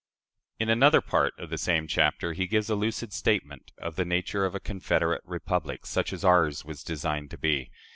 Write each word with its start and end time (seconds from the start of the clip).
"In 0.59 0.67
another 0.67 0.99
part 0.99 1.35
of 1.37 1.51
the 1.51 1.59
same 1.59 1.85
chapter 1.85 2.33
he 2.33 2.47
gives 2.47 2.71
a 2.71 2.75
lucid 2.75 3.13
statement 3.13 3.71
of 3.77 3.97
the 3.97 4.03
nature 4.03 4.45
of 4.45 4.55
a 4.55 4.59
confederate 4.59 5.21
republic, 5.25 5.85
such 5.85 6.11
as 6.11 6.25
ours 6.25 6.65
was 6.65 6.83
designed 6.83 7.29
to 7.29 7.37
be. 7.37 7.69